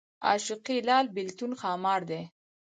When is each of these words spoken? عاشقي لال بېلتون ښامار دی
عاشقي 0.27 0.77
لال 0.87 1.05
بېلتون 1.15 1.51
ښامار 1.59 2.01
دی 2.09 2.21